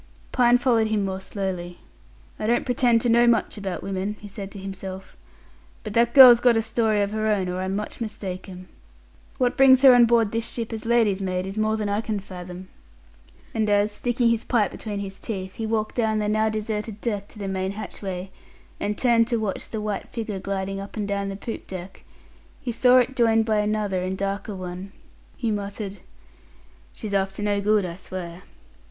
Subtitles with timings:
[0.31, 1.77] Pine followed him more slowly.
[2.39, 5.15] "I don't pretend to know much about women," he said to himself,
[5.83, 8.67] "but that girl's got a story of her own, or I'm much mistaken.
[9.37, 12.19] What brings her on board this ship as lady's maid is more than I can
[12.19, 12.67] fathom."
[13.53, 17.27] And as, sticking his pipe between his teeth, he walked down the now deserted deck
[17.27, 18.31] to the main hatchway,
[18.79, 22.03] and turned to watch the white figure gliding up and down the poop deck,
[22.59, 24.93] he saw it joined by another and a darker one,
[25.37, 25.97] he muttered,
[26.91, 28.41] "She's after no good, I'll swear."